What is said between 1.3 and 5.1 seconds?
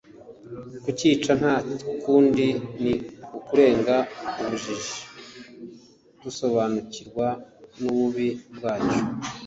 nta kundi ni ukurenga ubujiji